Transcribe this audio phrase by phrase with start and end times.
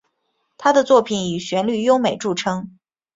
[0.57, 2.79] 他的作品以旋律优美着称。